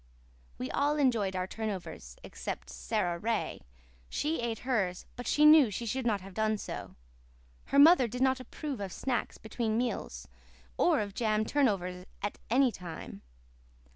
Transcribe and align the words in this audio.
We 0.57 0.71
all 0.71 0.97
enjoyed 0.97 1.35
our 1.35 1.45
turnovers 1.45 2.15
except 2.23 2.71
Sara 2.71 3.19
Ray. 3.19 3.61
She 4.09 4.39
ate 4.41 4.65
hers 4.65 5.05
but 5.15 5.27
she 5.27 5.45
knew 5.45 5.69
she 5.69 5.85
should 5.85 6.07
not 6.07 6.21
have 6.21 6.33
done 6.33 6.57
so. 6.57 6.95
Her 7.65 7.77
mother 7.77 8.07
did 8.07 8.23
not 8.23 8.39
approve 8.39 8.79
of 8.79 8.91
snacks 8.91 9.37
between 9.37 9.77
meals, 9.77 10.27
or 10.75 11.01
of 11.01 11.13
jam 11.13 11.45
turnovers 11.45 12.07
at 12.23 12.39
any 12.49 12.71
time. 12.71 13.21